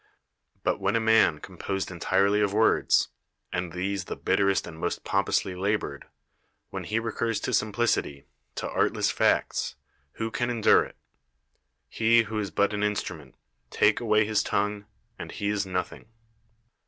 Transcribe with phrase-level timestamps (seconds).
[0.63, 3.09] But when a man composed entirely of words,
[3.53, 6.07] and these the bitterest and most pompously labored—
[6.71, 8.25] when he recurs to simplicity,
[8.55, 9.75] to artless facts,
[10.13, 10.95] who can endure it?
[11.87, 13.35] He who is but an instrument,
[13.69, 14.87] take away his tongue,
[15.19, 16.07] and he is nothing.